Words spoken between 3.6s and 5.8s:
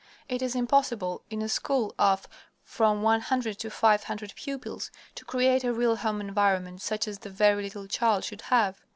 five hundred pupils, to create a